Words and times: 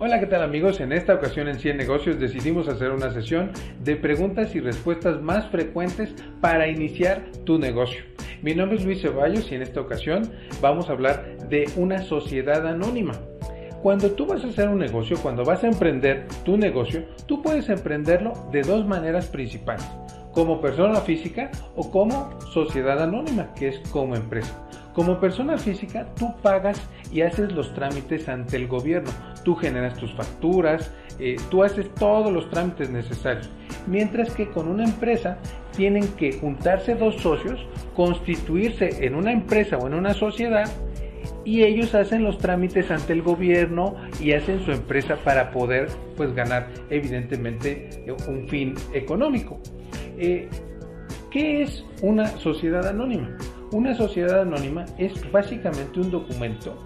Hola, 0.00 0.20
¿qué 0.20 0.26
tal 0.26 0.44
amigos? 0.44 0.78
En 0.78 0.92
esta 0.92 1.12
ocasión 1.12 1.48
en 1.48 1.58
100 1.58 1.76
negocios 1.76 2.20
decidimos 2.20 2.68
hacer 2.68 2.92
una 2.92 3.10
sesión 3.12 3.50
de 3.82 3.96
preguntas 3.96 4.54
y 4.54 4.60
respuestas 4.60 5.20
más 5.20 5.48
frecuentes 5.50 6.14
para 6.40 6.68
iniciar 6.68 7.24
tu 7.44 7.58
negocio. 7.58 8.04
Mi 8.40 8.54
nombre 8.54 8.78
es 8.78 8.84
Luis 8.84 9.02
Ceballos 9.02 9.50
y 9.50 9.56
en 9.56 9.62
esta 9.62 9.80
ocasión 9.80 10.30
vamos 10.62 10.88
a 10.88 10.92
hablar 10.92 11.48
de 11.48 11.68
una 11.74 11.98
sociedad 11.98 12.64
anónima. 12.64 13.14
Cuando 13.82 14.12
tú 14.12 14.26
vas 14.26 14.44
a 14.44 14.46
hacer 14.46 14.68
un 14.68 14.78
negocio, 14.78 15.18
cuando 15.20 15.44
vas 15.44 15.64
a 15.64 15.68
emprender 15.68 16.28
tu 16.44 16.56
negocio, 16.56 17.04
tú 17.26 17.42
puedes 17.42 17.68
emprenderlo 17.68 18.34
de 18.52 18.62
dos 18.62 18.86
maneras 18.86 19.26
principales, 19.26 19.84
como 20.30 20.60
persona 20.60 21.00
física 21.00 21.50
o 21.74 21.90
como 21.90 22.40
sociedad 22.52 23.02
anónima, 23.02 23.52
que 23.54 23.66
es 23.66 23.80
como 23.90 24.14
empresa. 24.14 24.67
Como 24.98 25.20
persona 25.20 25.56
física, 25.58 26.12
tú 26.18 26.34
pagas 26.42 26.82
y 27.12 27.20
haces 27.20 27.52
los 27.52 27.72
trámites 27.72 28.28
ante 28.28 28.56
el 28.56 28.66
gobierno. 28.66 29.12
Tú 29.44 29.54
generas 29.54 29.96
tus 29.96 30.12
facturas, 30.14 30.92
eh, 31.20 31.36
tú 31.52 31.62
haces 31.62 31.88
todos 31.94 32.32
los 32.32 32.50
trámites 32.50 32.90
necesarios. 32.90 33.48
Mientras 33.86 34.34
que 34.34 34.48
con 34.50 34.66
una 34.66 34.82
empresa 34.82 35.38
tienen 35.76 36.08
que 36.16 36.32
juntarse 36.32 36.96
dos 36.96 37.14
socios, 37.18 37.64
constituirse 37.94 39.06
en 39.06 39.14
una 39.14 39.30
empresa 39.30 39.78
o 39.78 39.86
en 39.86 39.94
una 39.94 40.14
sociedad 40.14 40.68
y 41.44 41.62
ellos 41.62 41.94
hacen 41.94 42.24
los 42.24 42.38
trámites 42.38 42.90
ante 42.90 43.12
el 43.12 43.22
gobierno 43.22 43.94
y 44.20 44.32
hacen 44.32 44.64
su 44.64 44.72
empresa 44.72 45.14
para 45.22 45.52
poder 45.52 45.86
pues 46.16 46.34
ganar 46.34 46.70
evidentemente 46.90 48.04
un 48.26 48.48
fin 48.48 48.74
económico. 48.92 49.60
Eh, 50.18 50.48
¿Qué 51.30 51.62
es 51.62 51.84
una 52.02 52.26
sociedad 52.26 52.84
anónima? 52.88 53.38
Una 53.70 53.94
sociedad 53.94 54.40
anónima 54.40 54.86
es 54.96 55.30
básicamente 55.30 56.00
un 56.00 56.10
documento 56.10 56.82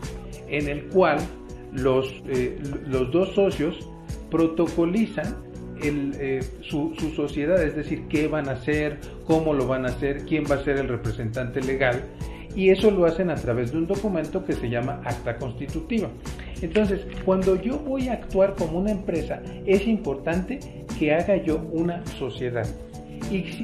en 0.49 0.69
el 0.69 0.87
cual 0.87 1.19
los, 1.73 2.13
eh, 2.27 2.59
los 2.87 3.11
dos 3.13 3.35
socios 3.35 3.89
protocolizan 4.31 5.37
eh, 5.85 6.41
su, 6.61 6.95
su, 6.99 7.11
sociedad, 7.11 7.63
es 7.63 7.77
decir, 7.77 8.07
qué 8.09 8.29
van 8.29 8.49
a 8.49 8.53
hacer, 8.53 8.99
cómo 9.27 9.53
lo 9.53 9.67
van 9.67 9.85
a 9.85 9.89
hacer, 9.89 10.25
quién 10.27 10.45
va 10.51 10.57
a 10.57 10.65
ser 10.65 10.77
el 10.77 10.89
representante 10.89 11.61
legal, 11.61 12.05
y 12.55 12.71
eso 12.71 12.91
lo 12.91 13.05
hacen 13.05 13.31
a 13.31 13.35
través 13.35 13.73
de 13.73 13.79
un 13.79 13.87
documento 13.87 14.45
que 14.45 14.53
se 14.53 14.69
llama 14.69 15.01
acta 15.05 15.37
constitutiva. 15.37 16.09
Entonces, 16.61 17.07
cuando 17.25 17.61
yo 17.61 17.79
voy 17.79 18.09
a 18.09 18.15
actuar 18.15 18.55
como 18.55 18.79
una 18.79 18.93
empresa, 18.93 19.43
es 19.67 19.87
importante 19.87 20.61
que 20.99 21.15
haga 21.15 21.37
yo 21.37 21.57
una 21.73 22.05
sociedad 22.07 22.67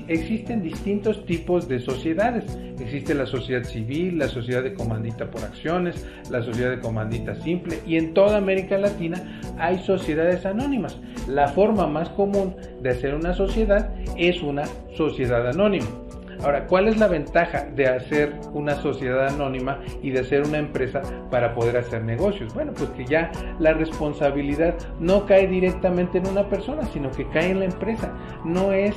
existen 0.08 0.62
distintos 0.62 1.24
tipos 1.26 1.68
de 1.68 1.80
sociedades. 1.80 2.44
Existe 2.80 3.14
la 3.14 3.26
sociedad 3.26 3.64
civil, 3.64 4.18
la 4.18 4.28
sociedad 4.28 4.62
de 4.62 4.74
comandita 4.74 5.30
por 5.30 5.42
acciones, 5.42 6.06
la 6.30 6.42
sociedad 6.42 6.70
de 6.70 6.80
comandita 6.80 7.34
simple 7.34 7.80
y 7.86 7.96
en 7.96 8.14
toda 8.14 8.38
América 8.38 8.78
Latina 8.78 9.40
hay 9.58 9.78
sociedades 9.78 10.46
anónimas. 10.46 10.98
La 11.26 11.48
forma 11.48 11.86
más 11.86 12.08
común 12.10 12.56
de 12.80 12.90
hacer 12.90 13.14
una 13.14 13.34
sociedad 13.34 13.92
es 14.16 14.42
una 14.42 14.64
sociedad 14.96 15.46
anónima. 15.48 16.07
Ahora, 16.42 16.66
¿cuál 16.66 16.86
es 16.86 16.98
la 16.98 17.08
ventaja 17.08 17.64
de 17.64 17.88
hacer 17.88 18.38
una 18.52 18.76
sociedad 18.76 19.26
anónima 19.26 19.80
y 20.02 20.10
de 20.10 20.20
hacer 20.20 20.42
una 20.42 20.58
empresa 20.58 21.02
para 21.30 21.52
poder 21.52 21.76
hacer 21.76 22.04
negocios? 22.04 22.54
Bueno, 22.54 22.72
pues 22.74 22.90
que 22.90 23.04
ya 23.04 23.32
la 23.58 23.72
responsabilidad 23.72 24.76
no 25.00 25.26
cae 25.26 25.48
directamente 25.48 26.18
en 26.18 26.28
una 26.28 26.48
persona, 26.48 26.86
sino 26.92 27.10
que 27.10 27.28
cae 27.28 27.50
en 27.50 27.58
la 27.58 27.64
empresa. 27.64 28.12
No 28.44 28.72
es 28.72 28.94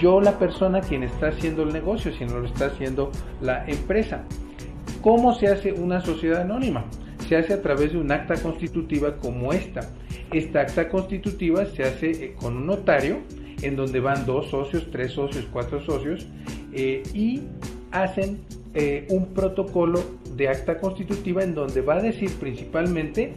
yo 0.00 0.20
la 0.20 0.36
persona 0.38 0.80
quien 0.80 1.04
está 1.04 1.28
haciendo 1.28 1.62
el 1.62 1.72
negocio, 1.72 2.12
sino 2.12 2.40
lo 2.40 2.46
está 2.46 2.66
haciendo 2.66 3.12
la 3.40 3.64
empresa. 3.66 4.24
¿Cómo 5.00 5.34
se 5.34 5.46
hace 5.46 5.72
una 5.72 6.00
sociedad 6.00 6.42
anónima? 6.42 6.84
Se 7.28 7.36
hace 7.36 7.52
a 7.52 7.62
través 7.62 7.92
de 7.92 7.98
un 7.98 8.10
acta 8.10 8.34
constitutiva 8.34 9.16
como 9.16 9.52
esta. 9.52 9.88
Esta 10.32 10.62
acta 10.62 10.88
constitutiva 10.88 11.66
se 11.66 11.84
hace 11.84 12.10
eh, 12.10 12.34
con 12.34 12.56
un 12.56 12.66
notario 12.66 13.18
en 13.62 13.76
donde 13.76 14.00
van 14.00 14.26
dos 14.26 14.50
socios, 14.50 14.88
tres 14.90 15.12
socios, 15.12 15.46
cuatro 15.52 15.80
socios 15.80 16.26
eh, 16.72 17.02
y 17.14 17.42
hacen 17.90 18.40
eh, 18.74 19.06
un 19.10 19.26
protocolo 19.34 20.02
de 20.36 20.48
acta 20.48 20.78
constitutiva 20.78 21.42
en 21.42 21.54
donde 21.54 21.80
va 21.80 21.96
a 21.96 22.02
decir 22.02 22.30
principalmente 22.38 23.34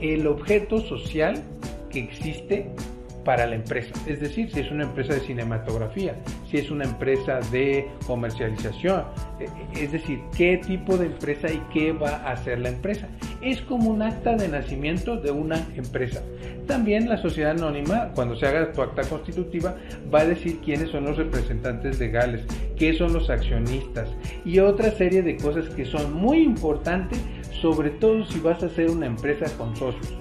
el 0.00 0.26
objeto 0.26 0.80
social 0.80 1.42
que 1.90 2.00
existe 2.00 2.70
para 3.24 3.46
la 3.46 3.56
empresa. 3.56 3.92
Es 4.06 4.20
decir, 4.20 4.50
si 4.50 4.60
es 4.60 4.70
una 4.70 4.84
empresa 4.84 5.14
de 5.14 5.20
cinematografía, 5.20 6.16
si 6.50 6.56
es 6.56 6.70
una 6.70 6.84
empresa 6.84 7.40
de 7.52 7.86
comercialización, 8.06 9.04
eh, 9.38 9.48
es 9.74 9.92
decir, 9.92 10.20
qué 10.36 10.56
tipo 10.66 10.96
de 10.96 11.06
empresa 11.06 11.52
y 11.52 11.60
qué 11.72 11.92
va 11.92 12.16
a 12.16 12.32
hacer 12.32 12.58
la 12.58 12.70
empresa. 12.70 13.06
Es 13.40 13.60
como 13.62 13.90
un 13.90 14.02
acta 14.02 14.36
de 14.36 14.48
nacimiento 14.48 15.16
de 15.16 15.30
una 15.30 15.66
empresa. 15.76 16.22
También 16.66 17.08
la 17.08 17.16
sociedad 17.16 17.52
anónima, 17.52 18.10
cuando 18.14 18.36
se 18.36 18.46
haga 18.46 18.72
tu 18.72 18.82
acta 18.82 19.02
constitutiva, 19.02 19.76
va 20.12 20.20
a 20.20 20.26
decir 20.26 20.58
quiénes 20.64 20.90
son 20.90 21.04
los 21.04 21.16
representantes 21.16 21.98
legales, 21.98 22.44
qué 22.76 22.94
son 22.94 23.12
los 23.12 23.30
accionistas 23.30 24.08
y 24.44 24.58
otra 24.58 24.90
serie 24.90 25.22
de 25.22 25.36
cosas 25.36 25.68
que 25.74 25.84
son 25.84 26.12
muy 26.12 26.42
importantes, 26.42 27.20
sobre 27.60 27.90
todo 27.90 28.24
si 28.26 28.40
vas 28.40 28.62
a 28.62 28.66
hacer 28.66 28.90
una 28.90 29.06
empresa 29.06 29.46
con 29.56 29.74
socios. 29.76 30.12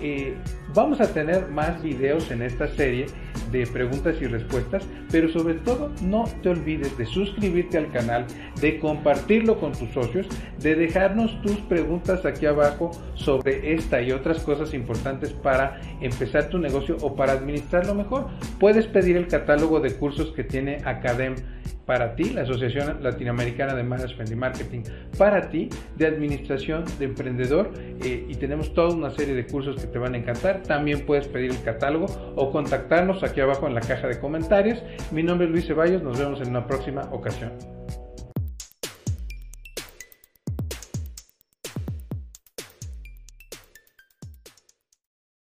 Eh, 0.00 0.34
vamos 0.74 1.00
a 1.00 1.06
tener 1.06 1.48
más 1.48 1.82
videos 1.82 2.30
en 2.30 2.42
esta 2.42 2.68
serie 2.68 3.06
de 3.50 3.66
preguntas 3.66 4.16
y 4.20 4.26
respuestas, 4.26 4.84
pero 5.10 5.28
sobre 5.28 5.54
todo 5.54 5.92
no 6.02 6.24
te 6.42 6.48
olvides 6.48 6.96
de 6.98 7.06
suscribirte 7.06 7.78
al 7.78 7.90
canal, 7.90 8.26
de 8.60 8.78
compartirlo 8.78 9.58
con 9.58 9.72
tus 9.72 9.90
socios, 9.90 10.26
de 10.60 10.74
dejarnos 10.74 11.40
tus 11.42 11.56
preguntas 11.60 12.24
aquí 12.24 12.46
abajo 12.46 12.90
sobre 13.14 13.74
esta 13.74 14.02
y 14.02 14.12
otras 14.12 14.40
cosas 14.40 14.74
importantes 14.74 15.32
para 15.32 15.80
empezar 16.00 16.48
tu 16.48 16.58
negocio 16.58 16.96
o 17.02 17.14
para 17.14 17.32
administrarlo 17.32 17.94
mejor. 17.94 18.28
Puedes 18.58 18.86
pedir 18.86 19.16
el 19.16 19.28
catálogo 19.28 19.80
de 19.80 19.94
cursos 19.94 20.32
que 20.32 20.44
tiene 20.44 20.78
Academ 20.84 21.36
para 21.86 22.14
ti, 22.16 22.30
la 22.30 22.42
Asociación 22.42 23.02
Latinoamericana 23.02 23.74
de 23.74 23.82
Management 23.82 24.30
y 24.30 24.36
Marketing 24.36 24.82
para 25.18 25.48
ti, 25.50 25.68
de 25.96 26.06
administración 26.06 26.84
de 26.98 27.04
emprendedor 27.04 27.72
eh, 28.02 28.26
y 28.28 28.34
tenemos 28.36 28.72
toda 28.74 28.94
una 28.94 29.10
serie 29.10 29.34
de 29.34 29.46
cursos 29.46 29.76
que 29.80 29.86
te 29.86 29.98
van 29.98 30.14
a 30.14 30.18
encantar. 30.18 30.62
También 30.62 31.04
puedes 31.06 31.28
pedir 31.28 31.50
el 31.50 31.62
catálogo 31.62 32.06
o 32.36 32.50
contactarnos 32.50 33.22
aquí 33.22 33.40
abajo 33.40 33.66
en 33.66 33.74
la 33.74 33.80
caja 33.80 34.08
de 34.08 34.18
comentarios. 34.18 34.82
Mi 35.10 35.22
nombre 35.22 35.46
es 35.46 35.52
Luis 35.52 35.66
Ceballos, 35.66 36.02
nos 36.02 36.18
vemos 36.18 36.40
en 36.40 36.48
una 36.48 36.66
próxima 36.66 37.02
ocasión. 37.12 37.73